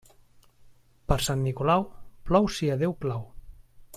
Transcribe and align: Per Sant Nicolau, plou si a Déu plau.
Per 1.11 1.17
Sant 1.27 1.43
Nicolau, 1.49 1.85
plou 2.31 2.51
si 2.57 2.73
a 2.77 2.81
Déu 2.85 2.99
plau. 3.05 3.25